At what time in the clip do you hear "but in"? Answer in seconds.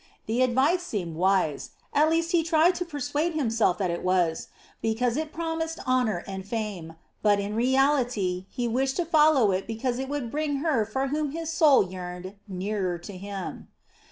7.21-7.53